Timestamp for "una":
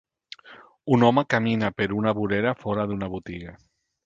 2.01-2.15